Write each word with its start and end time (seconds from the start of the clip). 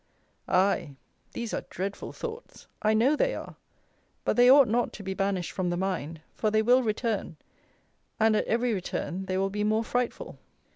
Aye! 0.47 0.95
these 1.33 1.53
are 1.53 1.61
dreadful 1.69 2.11
thoughts! 2.11 2.65
I 2.81 2.95
know 2.95 3.15
they 3.15 3.35
are: 3.35 3.55
but, 4.25 4.35
they 4.35 4.49
ought 4.49 4.67
not 4.67 4.91
to 4.93 5.03
be 5.03 5.13
banished 5.13 5.51
from 5.51 5.69
the 5.69 5.77
mind; 5.77 6.21
for 6.33 6.49
they 6.49 6.63
will 6.63 6.81
return, 6.81 7.37
and, 8.19 8.35
at 8.35 8.45
every 8.47 8.73
return, 8.73 9.25
they 9.27 9.37
will 9.37 9.51
be 9.51 9.63
more 9.63 9.83
frightful. 9.83 10.39